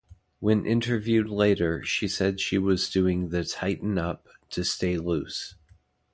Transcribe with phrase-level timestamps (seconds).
[0.39, 5.53] When interviewed later she said she was doing the "Tighten Up" to stay loose.